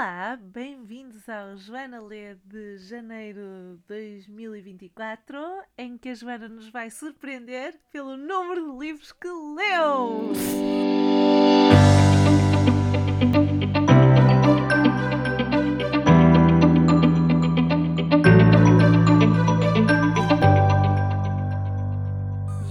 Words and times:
Olá, 0.00 0.38
bem-vindos 0.40 1.28
ao 1.28 1.58
Joana 1.58 2.00
Lê 2.00 2.34
de 2.46 2.78
janeiro 2.78 3.78
de 3.86 3.86
2024, 3.86 5.38
em 5.76 5.98
que 5.98 6.08
a 6.08 6.14
Joana 6.14 6.48
nos 6.48 6.70
vai 6.70 6.88
surpreender 6.88 7.78
pelo 7.92 8.16
número 8.16 8.72
de 8.72 8.78
livros 8.78 9.12
que 9.12 9.28
leu! 9.28 10.32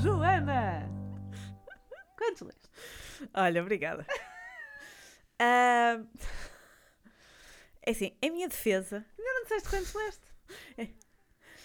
Joana! 0.01 0.89
Quantos 2.17 2.41
leste? 2.41 2.69
Olha, 3.35 3.61
obrigada. 3.61 4.03
Ah, 5.41 5.97
é 7.81 7.91
assim, 7.91 8.15
em 8.21 8.31
minha 8.31 8.47
defesa, 8.47 9.05
Ainda 9.17 9.33
não 9.33 9.43
disseste 9.43 9.69
quantos 9.69 9.93
leste? 9.93 10.29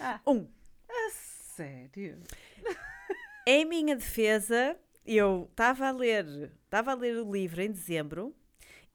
Ah, 0.00 0.20
um. 0.26 0.48
a 0.88 1.10
sério? 1.10 2.20
Em 3.46 3.64
minha 3.64 3.94
defesa, 3.94 4.76
eu 5.04 5.48
estava 5.50 5.88
a 5.88 5.92
ler, 5.92 6.50
estava 6.64 6.92
a 6.92 6.94
ler 6.94 7.16
o 7.18 7.30
livro 7.30 7.60
em 7.60 7.70
dezembro 7.70 8.34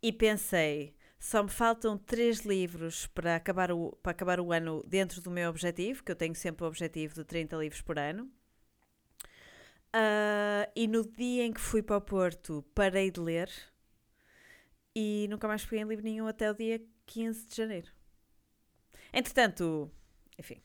e 0.02 0.12
pensei, 0.12 0.96
só 1.20 1.44
me 1.44 1.50
faltam 1.50 1.98
três 1.98 2.40
livros 2.40 3.05
para 3.08 3.36
acabar 3.36 3.72
o, 3.72 3.91
para 4.02 4.12
acabar 4.12 4.40
o 4.40 4.52
ano 4.52 4.84
dentro 4.88 5.22
do 5.22 5.30
meu 5.30 5.49
objetivo, 5.49 6.04
que 6.04 6.12
eu 6.12 6.16
tenho 6.16 6.34
sempre 6.34 6.63
o 6.63 6.68
objetivo 6.68 7.13
de 7.13 7.24
30 7.24 7.55
livros 7.58 7.82
por 7.82 7.99
ano. 7.99 8.32
Ah, 9.94 10.70
e 10.76 10.88
no 10.88 11.08
dia 11.08 11.44
em 11.46 11.54
que 11.54 11.62
fui 11.62 11.82
para 11.84 11.98
o 11.98 12.02
Porto, 12.02 12.63
parei 12.74 13.12
de 13.12 13.20
ler 13.20 13.49
e 14.96 15.27
nunca 15.30 15.48
mais 15.48 15.63
peguei 15.63 15.84
em 15.84 15.88
livro 15.88 16.04
nenhum 16.04 16.27
até 16.27 16.49
o 16.49 16.54
dia 16.54 16.82
15 17.09 17.48
de 17.48 17.55
janeiro. 17.55 17.88
Entretanto, 19.12 19.91
enfim, 20.38 20.62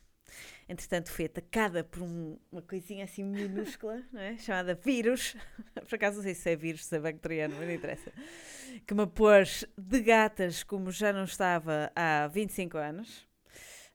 entretanto 0.69 1.11
fui 1.11 1.25
atacada 1.25 1.83
por 1.83 2.03
um- 2.03 2.39
uma 2.53 2.61
coisinha 2.63 3.05
assim 3.05 3.25
minúscula, 3.25 4.03
não 4.13 4.21
é? 4.21 4.37
chamada 4.37 4.75
vírus. 4.75 5.35
Por 5.89 5.95
acaso 5.95 6.17
não 6.17 6.23
sei 6.23 6.35
se 6.35 6.51
é 6.51 6.57
vírus, 6.57 6.85
se 6.85 6.97
é 6.97 7.01
bacteriano, 7.01 7.55
mas 7.57 7.67
não 7.67 7.75
interessa. 7.75 8.13
Que 8.87 8.95
me 8.95 9.07
pôs 9.07 9.65
de 9.79 10.01
gatas 10.03 10.63
como 10.63 10.91
já 10.91 11.13
não 11.13 11.25
estava 11.25 11.91
há 11.97 12.29
25 12.29 12.77
anos. 12.77 13.27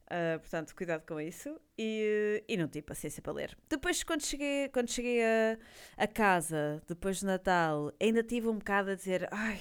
Ah, 0.09 0.39
portanto, 0.39 0.75
cuidado 0.75 1.05
com 1.05 1.19
isso. 1.21 1.59
E, 1.77 2.43
e 2.47 2.57
não 2.57 2.67
tive 2.67 2.81
paciência 2.87 3.21
para 3.21 3.33
ler. 3.33 3.57
Depois, 3.69 4.03
quando 4.03 4.23
cheguei, 4.25 4.67
quando 4.69 4.89
cheguei 4.89 5.21
a, 5.23 5.57
a 5.97 6.07
casa, 6.07 6.81
depois 6.87 7.19
do 7.21 7.27
Natal, 7.27 7.93
ainda 8.01 8.23
tive 8.23 8.47
um 8.47 8.57
bocado 8.57 8.89
a 8.91 8.95
dizer: 8.95 9.27
Ai, 9.31 9.59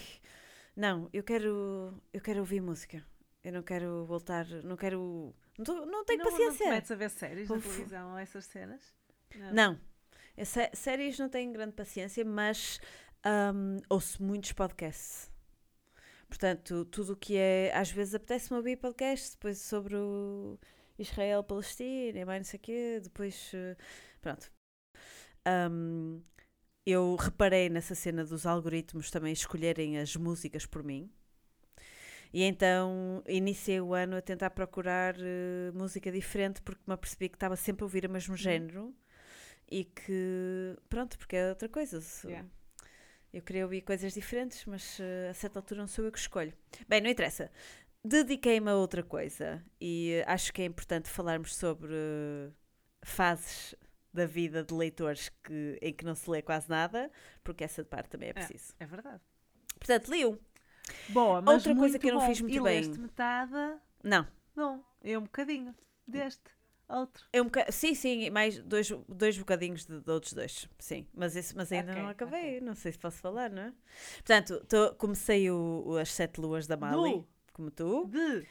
não, 0.79 1.11
eu 1.12 1.23
quero, 1.23 1.93
eu 2.12 2.21
quero 2.21 2.41
ouvir 2.41 2.61
música. 2.61 3.05
Eu 3.43 3.53
não 3.53 3.62
quero 3.62 4.05
voltar, 4.07 4.47
não 4.65 4.77
quero. 4.77 5.34
Não, 5.59 5.65
tô- 5.65 5.87
não 5.87 6.05
tenho 6.05 6.19
não, 6.19 6.25
Não 6.27 6.31
paciência. 6.33 6.67
te 6.67 6.71
metes 6.71 6.91
a 6.91 6.95
ver 6.95 7.11
séries 7.11 7.48
na 7.48 7.57
Uf. 7.57 7.69
televisão 7.69 8.12
ou 8.12 8.19
essas 8.19 8.45
cenas? 8.47 8.95
Não. 9.53 9.79
Eu 10.37 10.47
sé- 10.47 10.71
séries 10.75 11.19
não 11.19 11.29
tenho 11.29 11.53
grande 11.53 11.73
paciência, 11.73 12.25
mas 12.25 12.81
hum, 13.55 13.77
ouço 13.91 14.23
muitos 14.23 14.53
podcasts. 14.53 15.31
Portanto, 16.29 16.84
tudo 16.87 17.15
o 17.15 17.17
que 17.17 17.37
é. 17.37 17.73
Às 17.75 17.91
vezes 17.91 18.15
apetece-me 18.15 18.56
ouvir 18.59 18.77
podcasts 18.77 19.33
depois 19.33 19.59
sobre 19.59 19.97
o 19.97 20.59
Israel, 20.99 21.43
Palestina 21.43 22.19
e 22.19 22.25
mais 22.25 22.41
não 22.41 22.45
sei 22.45 22.59
o 22.59 22.62
quê. 22.62 23.01
Depois. 23.03 23.51
eh, 23.55 23.77
Pronto. 24.21 24.51
Hum, 25.47 26.23
eu 26.91 27.14
reparei 27.17 27.69
nessa 27.69 27.94
cena 27.94 28.25
dos 28.25 28.47
algoritmos 28.47 29.11
também 29.11 29.33
escolherem 29.33 29.98
as 29.98 30.17
músicas 30.17 30.64
por 30.64 30.83
mim. 30.83 31.11
E 32.33 32.42
então 32.42 33.22
iniciei 33.27 33.81
o 33.81 33.92
ano 33.92 34.17
a 34.17 34.22
tentar 34.22 34.50
procurar 34.50 35.14
eh, 35.19 35.70
música 35.75 36.11
diferente 36.11 36.62
porque 36.62 36.83
me 36.86 36.94
apercebi 36.94 37.28
que 37.28 37.36
estava 37.36 37.56
sempre 37.56 37.83
a 37.84 37.86
ouvir 37.86 38.06
o 38.06 38.11
mesmo 38.11 38.36
género 38.36 38.94
e 39.71 39.84
que 39.84 40.76
pronto, 40.88 41.19
porque 41.19 41.37
é 41.37 41.50
outra 41.50 41.69
coisa. 41.69 42.03
Yeah. 42.25 42.49
Eu 43.32 43.43
queria 43.43 43.65
ouvir 43.65 43.82
coisas 43.82 44.15
diferentes, 44.15 44.65
mas 44.65 44.99
eh, 44.99 45.28
a 45.31 45.34
certa 45.34 45.59
altura 45.59 45.81
não 45.81 45.88
sou 45.88 46.06
eu 46.06 46.12
que 46.12 46.19
escolho. 46.19 46.55
Bem, 46.88 47.03
não 47.03 47.10
interessa. 47.10 47.50
Dediquei-me 48.03 48.70
a 48.70 48.76
outra 48.76 49.03
coisa 49.03 49.62
e 49.81 50.12
eh, 50.12 50.25
acho 50.26 50.53
que 50.53 50.62
é 50.62 50.65
importante 50.65 51.09
falarmos 51.09 51.55
sobre 51.55 51.93
fases 53.03 53.75
da 54.19 54.27
vida 54.27 54.62
de 54.62 54.75
leitores 54.75 55.31
que, 55.43 55.79
em 55.81 55.93
que 55.93 56.05
não 56.05 56.15
se 56.15 56.29
lê 56.31 56.43
quase 56.43 56.69
nada, 56.69 57.11
porque 57.43 57.65
essa 57.65 57.84
parte 57.84 58.11
também 58.11 58.29
é 58.31 58.33
preciso. 58.33 58.75
É 58.79 58.84
verdade. 58.87 59.21
Portanto, 59.79 60.09
li 60.11 60.27
um. 60.27 60.37
Boa, 61.09 61.41
mas 61.41 61.55
Outra 61.67 61.75
coisa 61.77 61.99
que 61.99 62.09
eu 62.09 62.15
não 62.15 62.21
bom. 62.21 62.27
fiz 62.27 62.41
muito 62.41 62.55
e 62.56 62.61
bem. 62.61 62.81
leste 62.81 62.99
metade, 62.99 63.53
Não. 64.03 64.27
não, 64.56 64.84
é 65.03 65.17
um 65.19 65.23
bocadinho 65.23 65.75
deste, 66.06 66.43
outro. 66.89 67.25
É 67.33 67.41
um 67.43 67.45
boca... 67.45 67.71
Sim, 67.71 67.95
sim, 67.95 68.31
mais 68.31 68.59
dois, 68.59 68.91
dois 69.06 69.37
bocadinhos 69.39 69.84
de, 69.84 70.01
de 70.01 70.11
outros 70.11 70.33
dois. 70.33 70.69
Sim, 70.79 71.06
mas, 71.15 71.37
esse, 71.37 71.55
mas 71.55 71.71
ainda 71.71 71.93
Ok, 71.93 72.03
não 72.03 72.09
acabei. 72.09 72.41
ok. 72.56 72.61
Não 72.62 72.75
sei 72.75 72.93
se 72.93 72.99
posso 72.99 73.19
falar, 73.19 73.50
não 73.50 73.62
é? 73.62 73.73
Portanto, 74.17 74.65
tô- 74.67 74.95
comecei 74.95 75.50
o, 75.50 75.83
o 75.87 75.97
As 75.99 76.11
Sete 76.12 76.41
Luas 76.41 76.67
da 76.67 76.77
Mali, 76.77 77.12
Do. 77.19 77.29
como 77.53 77.71
tu. 77.71 78.06
De. 78.06 78.47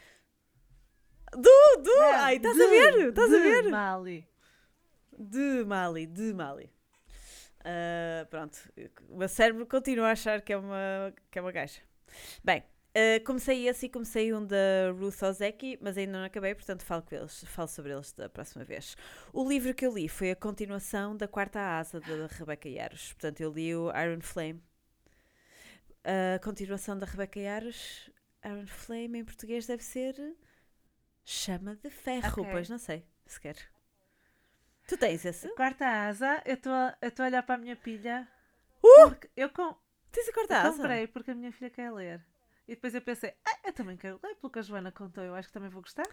Du, 1.33 1.41
du! 1.83 1.89
Não, 1.97 2.03
Ai, 2.13 2.37
estás 2.37 2.55
a 2.59 2.67
ver? 2.67 3.09
Estás 3.09 3.33
a 3.33 3.37
ver? 3.39 3.69
Mali. 3.69 4.27
De 5.17 5.63
Mali, 5.65 6.05
de 6.05 6.33
Mali. 6.33 6.71
Ah, 7.63 8.25
pronto, 8.29 8.57
o 9.09 9.17
meu 9.17 9.27
cérebro 9.27 9.65
continua 9.65 10.07
a 10.07 10.11
achar 10.11 10.41
que 10.41 10.53
é 10.53 10.57
uma, 10.57 11.13
que 11.29 11.39
é 11.39 11.41
uma 11.41 11.51
gaja. 11.51 11.81
Bem, 12.43 12.63
ah, 12.95 13.19
comecei 13.25 13.67
esse 13.67 13.87
e 13.87 13.89
comecei 13.89 14.33
um 14.33 14.45
da 14.45 14.91
Ruth 14.97 15.21
Ozeki, 15.21 15.77
mas 15.81 15.97
ainda 15.97 16.13
não 16.13 16.23
acabei, 16.23 16.55
portanto 16.55 16.83
falo, 16.83 17.01
com 17.01 17.15
eles, 17.15 17.43
falo 17.45 17.67
sobre 17.67 17.91
eles 17.93 18.13
da 18.13 18.29
próxima 18.29 18.63
vez. 18.63 18.95
O 19.33 19.47
livro 19.47 19.73
que 19.73 19.85
eu 19.85 19.93
li 19.93 20.07
foi 20.07 20.31
a 20.31 20.35
continuação 20.35 21.15
da 21.17 21.27
Quarta 21.27 21.59
Asa 21.59 21.99
da 21.99 22.27
Rebecca 22.27 22.69
Yaros. 22.69 23.13
Portanto, 23.13 23.41
eu 23.41 23.51
li 23.51 23.75
o 23.75 23.91
Iron 23.99 24.21
Flame. 24.21 24.63
A 26.03 26.39
continuação 26.39 26.97
da 26.97 27.05
Rebecca 27.05 27.39
Yaros, 27.39 28.09
Iron 28.45 28.65
Flame 28.67 29.19
em 29.19 29.25
português 29.25 29.67
deve 29.67 29.83
ser 29.83 30.15
Chama 31.25 31.75
de 31.75 31.89
Ferro, 31.89 32.43
Ok. 32.43 32.45
pois 32.49 32.69
não 32.69 32.77
sei, 32.77 33.05
sequer. 33.25 33.57
Tu 34.87 34.97
tens 34.97 35.25
esse? 35.25 35.49
Quarta 35.55 35.85
asa, 35.85 36.41
eu 36.45 36.53
estou 36.55 36.71
a 36.71 37.27
olhar 37.27 37.43
para 37.43 37.55
a 37.55 37.57
minha 37.57 37.75
pilha. 37.75 38.27
Uh! 38.83 39.13
Eu, 39.35 39.49
com, 39.49 39.75
Tens 40.11 40.29
a 40.29 40.33
quarta 40.33 40.53
eu 40.55 40.59
asa? 40.61 40.77
comprei 40.77 41.07
porque 41.07 41.31
a 41.31 41.35
minha 41.35 41.51
filha 41.51 41.69
quer 41.69 41.91
ler. 41.91 42.25
E 42.67 42.73
depois 42.75 42.95
eu 42.95 43.01
pensei, 43.01 43.33
ah, 43.45 43.59
eu 43.65 43.73
também 43.73 43.97
quero 43.97 44.19
ler, 44.23 44.35
pelo 44.35 44.51
que 44.51 44.59
a 44.59 44.61
Joana 44.61 44.91
contou, 44.91 45.23
eu 45.23 45.35
acho 45.35 45.49
que 45.49 45.53
também 45.53 45.69
vou 45.69 45.81
gostar. 45.81 46.05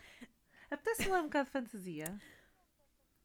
Apetece-me 0.71 1.13
ler 1.13 1.21
um 1.21 1.25
bocado 1.25 1.45
de 1.47 1.51
fantasia. 1.53 2.21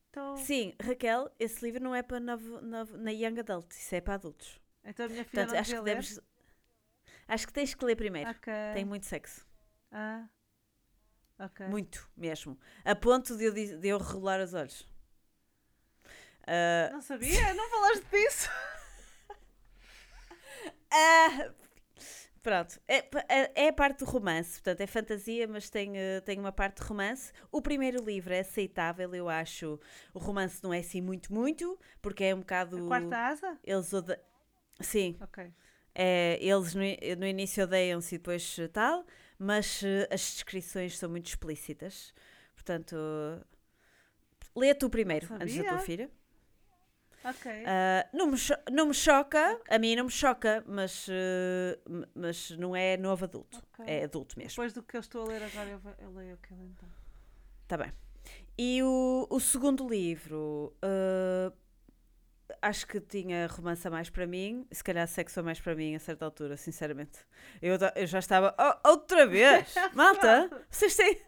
Então, 0.09 0.37
Sim, 0.37 0.75
Raquel, 0.81 1.31
esse 1.39 1.63
livro 1.63 1.83
não 1.83 1.93
é 1.95 2.01
para 2.01 2.19
novo, 2.19 2.61
novo- 2.61 2.97
na 2.97 3.11
Young 3.11 3.39
Adult, 3.39 3.71
isso 3.71 3.93
é 3.95 4.01
para 4.01 4.15
adultos. 4.15 4.59
então 4.83 5.05
a 5.05 5.09
minha 5.09 5.23
filha 5.25 5.45
Portanto, 5.45 5.53
não 5.53 5.59
acho 5.61 5.71
que 5.75 5.79
ler. 5.81 5.95
deves. 5.95 6.19
Acho 7.27 7.47
que 7.47 7.53
tens 7.53 7.73
que 7.75 7.85
ler 7.85 7.95
primeiro. 7.95 8.29
Ok. 8.31 8.51
Tem 8.73 8.85
muito 8.85 9.05
sexo. 9.05 9.47
Ah. 9.91 10.27
Ok. 11.37 11.67
Muito 11.67 12.09
mesmo. 12.17 12.59
A 12.83 12.95
ponto 12.95 13.37
de 13.37 13.45
eu, 13.45 13.53
de 13.53 13.87
eu 13.87 13.97
regular 13.99 14.39
os 14.41 14.53
olhos. 14.55 14.87
Ah, 16.51 16.89
Não 16.93 17.01
sabia? 17.01 17.53
Não 17.53 17.69
falaste 17.69 18.05
disso? 18.11 18.49
ah, 20.91 21.51
pronto. 22.41 22.79
É, 22.87 22.97
é, 23.27 23.65
é 23.65 23.67
a 23.69 23.73
parte 23.73 23.99
do 23.99 24.05
romance. 24.05 24.53
Portanto, 24.53 24.81
é 24.81 24.87
fantasia, 24.87 25.47
mas 25.47 25.69
tem, 25.69 25.95
eh, 25.95 26.21
tem 26.21 26.39
uma 26.39 26.51
parte 26.51 26.81
de 26.81 26.87
romance. 26.87 27.31
O 27.51 27.61
primeiro 27.61 28.03
livro 28.03 28.33
é 28.33 28.39
aceitável, 28.39 29.13
eu 29.13 29.29
acho. 29.29 29.79
O 30.11 30.17
romance 30.17 30.63
não 30.63 30.73
é 30.73 30.79
assim 30.79 31.01
muito, 31.01 31.31
muito, 31.31 31.77
porque 32.01 32.23
é 32.23 32.33
um 32.33 32.39
bocado. 32.39 32.83
A 32.83 32.87
quarta 32.87 33.17
asa? 33.27 33.59
Eles 33.63 33.93
ode... 33.93 34.17
Sim, 34.81 35.17
Ok. 35.21 35.53
É, 35.93 36.37
eles 36.41 36.73
no, 36.73 36.81
no 37.17 37.27
início 37.27 37.63
odeiam-se 37.63 38.15
e 38.15 38.17
depois 38.17 38.55
tal, 38.71 39.05
mas 39.37 39.83
as 40.09 40.21
descrições 40.33 40.97
são 40.97 41.09
muito 41.09 41.27
explícitas. 41.27 42.13
Portanto, 42.55 42.95
lê 44.55 44.73
tu 44.73 44.89
primeiro, 44.89 45.27
antes 45.33 45.57
da 45.57 45.63
tua 45.63 45.79
filha. 45.79 46.09
Ah, 47.65 48.07
não, 48.13 48.27
me 48.27 48.37
não 48.71 48.85
me 48.87 48.93
choca, 48.93 49.59
a 49.69 49.77
mim 49.77 49.95
não 49.95 50.05
me 50.05 50.11
choca, 50.11 50.63
mas, 50.65 51.07
m- 51.09 52.07
mas 52.15 52.51
não 52.51 52.75
é 52.75 52.95
novo 52.97 53.25
adulto. 53.25 53.57
Ok. 53.73 53.85
É 53.87 54.03
adulto 54.05 54.37
mesmo. 54.37 54.51
Depois 54.51 54.73
do 54.73 54.81
que 54.83 54.95
eu 54.95 55.01
estou 55.01 55.23
a 55.23 55.27
ler 55.27 55.43
agora, 55.43 55.69
eu, 55.69 55.81
eu 55.99 56.11
leio 56.13 56.33
aquele 56.35 56.63
então. 56.63 56.87
Tá 57.67 57.77
bem. 57.77 57.91
E 58.57 58.81
o, 58.83 59.27
o 59.29 59.39
segundo 59.39 59.87
livro, 59.87 60.75
ah, 60.81 61.51
acho 62.61 62.87
que 62.87 62.99
tinha 62.99 63.47
romance 63.47 63.87
a 63.87 63.91
mais 63.91 64.09
para 64.09 64.25
mim, 64.25 64.65
se 64.71 64.83
calhar 64.83 65.07
sexo 65.07 65.39
a 65.39 65.43
mais 65.43 65.59
para 65.59 65.75
mim 65.75 65.95
a 65.95 65.99
certa 65.99 66.25
altura, 66.25 66.57
sinceramente. 66.57 67.19
Eu, 67.61 67.77
eu 67.95 68.07
já 68.07 68.19
estava. 68.19 68.55
"Oh, 68.57 68.89
outra 68.89 69.27
vez! 69.27 69.73
Malta! 69.93 70.49
Vocês 70.69 70.95
têm. 70.95 71.21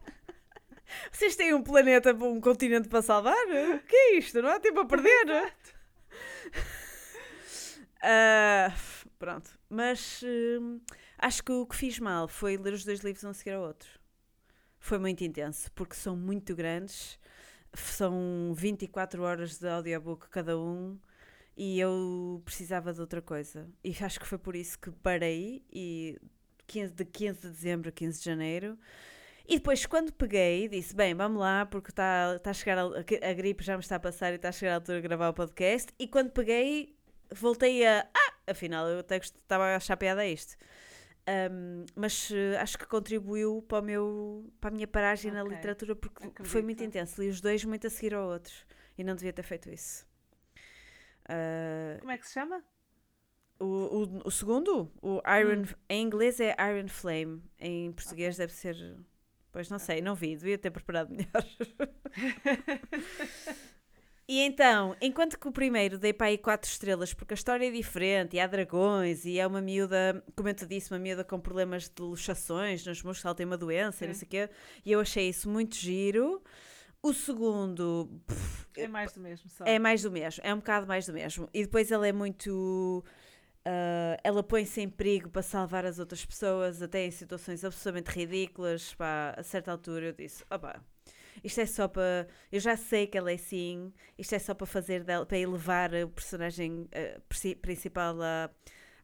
Vocês 1.12 1.36
têm 1.38 1.54
um 1.54 1.64
planeta, 1.64 2.14
um 2.14 2.42
continente 2.42 2.90
para 2.90 3.02
salvar? 3.02 3.34
O 3.48 3.80
que 3.80 3.96
é 3.96 4.18
isto? 4.18 4.42
Não 4.42 4.50
há 4.50 4.60
tempo 4.60 4.82
a 4.82 4.86
perder? 4.86 5.54
Ah, 8.04 8.74
pronto. 9.20 9.52
Mas 9.70 10.24
hum, 10.24 10.80
Acho 11.22 11.44
que 11.44 11.52
o 11.52 11.68
que 11.68 11.76
fiz 11.76 12.00
mal 12.00 12.28
foi 12.28 12.58
ler 12.58 12.74
os 12.74 12.84
dois 12.84 13.02
livros 13.02 13.24
um 13.24 13.30
a 13.30 13.34
seguir 13.34 13.52
ao 13.52 13.62
outro. 13.62 13.88
Foi 14.80 14.98
muito 14.98 15.24
intenso, 15.24 15.72
porque 15.74 15.94
são 15.96 16.16
muito 16.18 16.56
grandes, 16.56 17.20
são 17.74 18.54
24 18.56 19.22
horas 19.22 19.60
de 19.60 19.68
audiobook 19.68 20.28
cada 20.30 20.58
um 20.60 21.00
e 21.56 21.80
eu 21.80 22.42
precisava 22.44 22.92
de 22.92 23.02
outra 23.02 23.22
coisa. 23.22 23.70
E 23.84 23.96
acho 24.02 24.20
que 24.20 24.26
foi 24.26 24.40
por 24.40 24.56
isso 24.56 24.80
que 24.80 24.90
parei 24.92 25.64
e 25.72 26.18
15, 26.66 26.92
de 26.94 27.06
15 27.06 27.42
de 27.42 27.50
dezembro 27.50 27.90
a 27.90 27.92
15 27.92 28.18
de 28.20 28.26
janeiro. 28.26 28.80
E 29.48 29.56
depois, 29.56 29.86
quando 29.86 30.14
peguei, 30.14 30.68
disse: 30.68 30.96
Bem, 30.96 31.14
vamos 31.14 31.40
lá, 31.40 31.66
porque 31.66 31.90
está 31.90 32.40
tá 32.40 32.52
a 32.52 32.54
chegar 32.54 32.78
a, 32.78 33.30
a 33.30 33.34
gripe 33.34 33.64
já 33.64 33.76
me 33.76 33.84
está 33.84 33.96
a 33.96 34.00
passar 34.00 34.32
e 34.32 34.36
está 34.36 34.50
a 34.50 34.52
chegar 34.52 34.74
a 34.74 34.76
altura 34.76 35.02
de 35.02 35.08
gravar 35.08 35.30
o 35.30 35.34
podcast. 35.34 35.94
E 36.00 36.08
quando 36.08 36.32
peguei, 36.32 36.96
voltei 37.34 37.86
a. 37.86 38.08
Ah, 38.14 38.52
afinal, 38.52 38.88
eu 38.88 39.00
até 39.00 39.18
estava 39.18 39.66
a 39.66 39.76
achar 39.76 39.98
piada 39.98 40.22
a 40.22 40.28
isto. 40.28 40.56
Um, 41.28 41.86
mas 41.96 42.32
uh, 42.32 42.58
acho 42.60 42.78
que 42.78 42.86
contribuiu 42.86 43.64
para, 43.68 43.80
o 43.80 43.82
meu, 43.82 44.54
para 44.60 44.70
a 44.70 44.74
minha 44.74 44.88
paragem 44.88 45.32
okay. 45.32 45.44
na 45.44 45.48
literatura 45.48 45.96
porque 45.96 46.28
Acredito. 46.28 46.50
foi 46.50 46.62
muito 46.62 46.84
intenso. 46.84 47.22
Li 47.22 47.30
os 47.30 47.40
dois 47.40 47.64
muito 47.64 47.88
a 47.88 47.90
seguir 47.90 48.16
ao 48.16 48.28
outro 48.28 48.54
e 48.98 49.04
não 49.04 49.16
devia 49.16 49.32
ter 49.32 49.44
feito 49.44 49.70
isso. 49.70 50.06
Uh, 51.26 52.00
Como 52.00 52.12
é 52.12 52.18
que 52.18 52.28
se 52.28 52.34
chama? 52.34 52.64
O, 53.60 53.66
o, 53.66 54.28
o 54.28 54.32
segundo, 54.32 54.92
o 55.02 55.22
Iron, 55.40 55.62
hum. 55.62 55.76
em 55.88 56.04
inglês 56.04 56.40
é 56.40 56.56
Iron 56.60 56.88
Flame, 56.88 57.44
em 57.60 57.92
português 57.92 58.36
okay. 58.36 58.48
deve 58.48 58.54
ser. 58.54 58.98
Pois 59.52 59.70
não 59.70 59.80
sei, 59.80 60.02
não 60.02 60.16
vi, 60.16 60.36
devia 60.36 60.58
ter 60.58 60.72
preparado 60.72 61.10
melhor. 61.10 61.46
E 64.28 64.40
então, 64.40 64.96
enquanto 65.02 65.38
que 65.38 65.46
o 65.46 65.52
primeiro 65.52 65.98
dei 65.98 66.14
para 66.14 66.28
aí 66.28 66.38
4 66.38 66.70
estrelas, 66.70 67.14
porque 67.14 67.34
a 67.34 67.36
história 67.36 67.68
é 67.68 67.72
diferente, 67.72 68.38
e 68.38 68.40
há 68.40 68.48
dragões, 68.48 69.26
e 69.26 69.38
é 69.38 69.46
uma 69.46 69.60
miúda, 69.60 70.24
como 70.38 70.48
eu 70.48 70.54
te 70.54 70.66
disse, 70.66 70.90
uma 70.90 71.00
miúda 71.00 71.24
com 71.26 71.38
problemas 71.38 71.90
de 71.90 72.02
luxações 72.02 72.86
nos 72.86 73.04
músculos, 73.04 73.26
ela 73.26 73.36
tem 73.36 73.46
uma 73.46 73.58
doença, 73.58 74.06
e 74.06 74.08
não 74.08 74.16
sei 74.16 74.26
o 74.26 74.30
quê, 74.30 74.50
e 74.86 74.92
eu 74.94 75.02
achei 75.02 75.28
isso 75.28 75.50
muito 75.50 75.76
giro. 75.76 76.42
O 77.04 77.14
segundo. 77.14 78.10
Pff, 78.26 78.68
é 78.78 78.88
mais 78.88 79.12
do 79.12 79.20
mesmo, 79.20 79.50
só. 79.50 79.66
É 79.66 79.78
mais 79.80 80.04
do 80.04 80.12
mesmo, 80.12 80.42
é 80.46 80.54
um 80.54 80.60
bocado 80.60 80.88
mais 80.88 81.08
do 81.08 81.14
mesmo. 81.14 81.50
E 81.54 81.64
depois 81.64 81.92
ela 81.92 82.08
é 82.08 82.14
muito. 82.14 83.04
Uh, 83.68 84.18
ela 84.24 84.42
põe-se 84.42 84.82
em 84.82 84.90
perigo 84.90 85.30
para 85.30 85.44
salvar 85.44 85.86
as 85.86 86.00
outras 86.00 86.26
pessoas, 86.26 86.82
até 86.82 87.06
em 87.06 87.12
situações 87.12 87.64
absolutamente 87.64 88.10
ridículas. 88.10 88.94
Pá, 88.96 89.36
a 89.38 89.44
certa 89.44 89.72
altura 89.72 90.08
eu 90.08 90.14
disse: 90.14 90.44
opá, 90.50 90.82
isto 91.44 91.62
é 91.62 91.66
só 91.66 91.88
para. 91.88 92.28
Eu 92.52 92.60
já 92.60 92.76
sei 92.76 93.08
que 93.08 93.18
ela 93.18 93.32
é 93.32 93.36
assim, 93.36 93.94
isto 94.18 94.34
é 94.34 94.40
só 94.40 94.54
para 94.54 94.66
fazer 94.66 95.04
dela, 95.04 95.26
para 95.26 95.38
elevar 95.38 95.94
o 95.94 96.10
personagem 96.10 96.82
uh, 96.82 97.58
principal 97.62 98.22
à, 98.22 98.50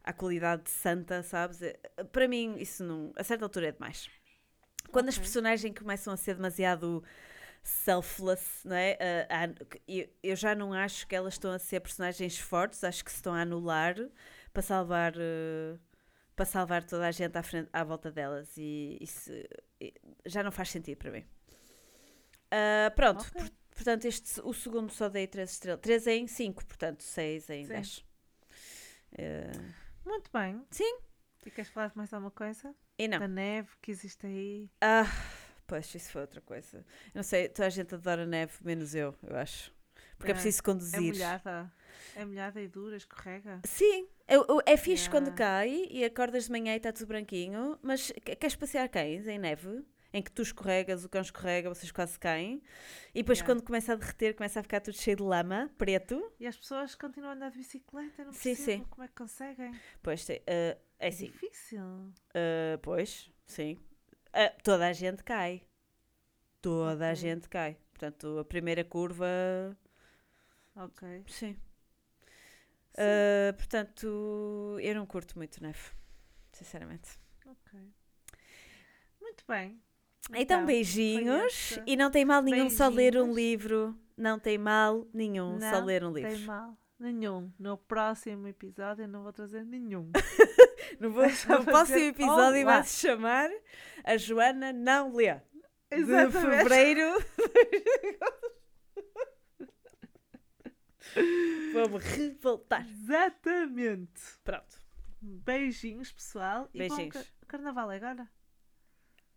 à 0.04 0.12
qualidade 0.12 0.64
de 0.64 0.70
santa, 0.70 1.22
sabes? 1.22 1.62
Eh, 1.62 1.78
para 2.12 2.26
mim, 2.26 2.56
isso 2.58 2.82
não. 2.84 3.12
A 3.16 3.22
certa 3.22 3.44
altura 3.44 3.68
é 3.68 3.72
demais. 3.72 4.10
Quando 4.90 5.08
okay. 5.08 5.10
as 5.10 5.18
personagens 5.18 5.78
começam 5.78 6.12
a 6.12 6.16
ser 6.16 6.34
demasiado 6.34 7.02
selfless, 7.62 8.66
não 8.66 8.76
é? 8.76 8.98
Uh, 9.28 10.08
eu, 10.22 10.36
já 10.36 10.54
não 10.54 10.72
acho 10.72 11.06
que 11.06 11.14
elas 11.14 11.34
estão 11.34 11.52
a 11.52 11.58
ser 11.58 11.80
personagens 11.80 12.38
fortes, 12.38 12.82
acho 12.84 13.04
que 13.04 13.10
se 13.10 13.16
estão 13.16 13.34
a 13.34 13.42
anular 13.42 13.96
para 14.52 14.62
salvar. 14.62 15.14
Uh, 15.16 15.78
para 16.34 16.44
salvar 16.44 16.84
toda 16.84 17.04
a 17.04 17.10
gente 17.10 17.36
à, 17.36 17.42
frente, 17.42 17.68
à 17.72 17.82
volta 17.82 18.12
delas 18.12 18.56
e 18.56 18.96
isso 19.00 19.32
já 20.24 20.40
não 20.40 20.52
faz 20.52 20.70
sentido 20.70 20.96
para 20.96 21.10
mim. 21.10 21.26
Uh, 22.46 22.94
pronto, 22.94 23.26
okay. 23.26 23.42
por, 23.42 23.50
portanto, 23.74 24.04
este, 24.04 24.40
o 24.42 24.54
segundo 24.54 24.92
só 24.92 25.08
dei 25.08 25.26
3 25.26 25.50
estrelas. 25.50 25.80
3 25.80 26.06
em 26.06 26.26
5, 26.28 26.64
portanto, 26.64 27.02
6 27.02 27.50
em 27.50 27.66
10. 27.66 27.98
Uh, 27.98 28.04
ah, 29.18 29.74
Muito 30.04 30.30
bem. 30.32 30.64
Sim. 30.70 30.98
E 31.44 31.50
queres 31.50 31.70
falar 31.70 31.88
de 31.88 31.96
mais 31.96 32.12
alguma 32.12 32.30
coisa? 32.30 32.74
E 32.96 33.08
não. 33.08 33.18
Da 33.18 33.28
neve 33.28 33.70
que 33.82 33.90
existe 33.90 34.26
aí? 34.26 34.70
Ah, 34.80 35.06
pois, 35.66 35.92
isso 35.94 36.10
foi 36.10 36.20
outra 36.20 36.40
coisa. 36.40 36.78
Eu 36.78 36.84
não 37.16 37.22
sei, 37.22 37.48
toda 37.48 37.66
a 37.66 37.70
gente 37.70 37.94
adora 37.94 38.24
neve, 38.24 38.52
menos 38.62 38.94
eu, 38.94 39.14
eu 39.22 39.36
acho. 39.36 39.72
Porque 40.18 40.32
é, 40.32 40.34
é 40.34 40.34
preciso 40.34 40.62
conduzir. 40.62 40.98
É 40.98 41.00
molhada. 41.00 41.72
É 42.16 42.24
molhada 42.24 42.60
e 42.60 42.68
dura, 42.68 42.96
escorrega. 42.96 43.60
Sim, 43.64 44.08
é, 44.26 44.34
é 44.66 44.76
fixe 44.76 45.04
yeah. 45.04 45.10
quando 45.10 45.34
cai 45.34 45.86
e 45.90 46.04
acordas 46.04 46.44
de 46.44 46.50
manhã 46.50 46.74
e 46.74 46.76
está 46.76 46.92
tudo 46.92 47.06
branquinho, 47.06 47.78
mas 47.80 48.12
queres 48.24 48.56
passear 48.56 48.88
cães 48.88 49.26
em 49.26 49.38
neve? 49.38 49.84
em 50.12 50.22
que 50.22 50.30
tu 50.30 50.42
escorregas, 50.42 51.04
o 51.04 51.08
cão 51.08 51.20
escorrega, 51.20 51.68
vocês 51.68 51.92
quase 51.92 52.18
caem. 52.18 52.62
E 53.14 53.22
depois, 53.22 53.38
yeah. 53.38 53.46
quando 53.54 53.64
começa 53.64 53.92
a 53.92 53.96
derreter, 53.96 54.34
começa 54.34 54.60
a 54.60 54.62
ficar 54.62 54.80
tudo 54.80 54.96
cheio 54.96 55.16
de 55.16 55.22
lama, 55.22 55.70
preto. 55.76 56.32
E 56.40 56.46
as 56.46 56.56
pessoas 56.56 56.94
continuam 56.94 57.32
a 57.32 57.34
andar 57.34 57.50
de 57.50 57.58
bicicleta, 57.58 58.24
não 58.24 58.32
sim, 58.32 58.54
sim. 58.54 58.84
como 58.90 59.04
é 59.04 59.08
que 59.08 59.14
conseguem. 59.14 59.72
Pois, 60.02 60.26
uh, 60.28 60.32
é 60.98 61.08
assim. 61.08 61.26
difícil. 61.26 61.82
Uh, 61.82 62.78
pois, 62.82 63.30
sim. 63.46 63.78
Uh, 64.28 64.62
toda 64.62 64.86
a 64.86 64.92
gente 64.92 65.22
cai. 65.22 65.62
Toda 66.60 66.94
okay. 66.94 67.06
a 67.06 67.14
gente 67.14 67.48
cai. 67.48 67.76
Portanto, 67.92 68.38
a 68.38 68.44
primeira 68.44 68.84
curva. 68.84 69.26
Ok. 70.78 71.24
Sim. 71.26 71.54
sim. 71.54 71.56
Uh, 72.94 73.52
portanto, 73.56 74.76
eu 74.80 74.94
não 74.94 75.06
curto 75.06 75.36
muito 75.36 75.62
neve, 75.62 75.78
sinceramente. 76.52 77.18
Ok. 77.46 77.80
Muito 79.20 79.44
bem. 79.46 79.80
Então, 80.30 80.40
então 80.40 80.66
beijinhos. 80.66 81.78
E 81.86 81.96
não 81.96 82.10
tem 82.10 82.24
mal 82.24 82.42
nenhum 82.42 82.68
beijinhos. 82.68 82.76
só 82.76 82.88
ler 82.88 83.16
um 83.16 83.32
livro. 83.32 83.98
Não 84.16 84.38
tem 84.38 84.58
mal 84.58 85.06
nenhum 85.12 85.58
não 85.58 85.70
só 85.70 85.80
ler 85.80 86.04
um 86.04 86.12
livro. 86.12 86.30
Não 86.30 86.38
tem 86.38 86.46
mal 86.46 86.78
nenhum. 86.98 87.52
No 87.58 87.76
próximo 87.76 88.48
episódio 88.48 89.04
eu 89.04 89.08
não 89.08 89.22
vou 89.22 89.32
trazer 89.32 89.64
nenhum. 89.64 90.10
no, 91.00 91.10
vou, 91.10 91.24
no 91.24 91.64
próximo 91.64 91.98
episódio 91.98 92.64
vai-se 92.64 93.06
chamar 93.06 93.50
A 94.04 94.16
Joana 94.16 94.72
Não 94.72 95.12
Lê. 95.14 95.40
Exatamente. 95.90 96.32
De 96.32 96.40
fevereiro. 96.40 97.24
Vamos 101.72 102.02
revoltar. 102.04 102.86
Exatamente. 102.88 104.22
Pronto. 104.44 104.76
Beijinhos, 105.20 106.12
pessoal. 106.12 106.68
Beijinhos. 106.72 107.16
E 107.16 107.18
bom 107.18 107.46
carnaval 107.46 107.90
agora. 107.90 108.28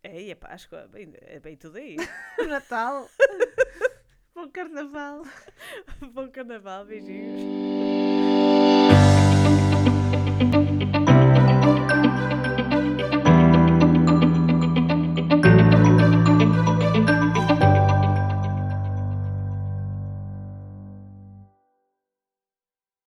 É, 0.02 0.30
é 0.30 0.34
Páscoa, 0.34 0.88
bem, 0.88 1.12
é 1.20 1.38
bem 1.38 1.56
tudo 1.56 1.78
aí. 1.78 1.96
Natal. 2.48 3.08
Bom 4.34 4.48
carnaval. 4.48 5.22
Bom 6.12 6.30
carnaval, 6.30 6.86
beijinhos. 6.86 7.61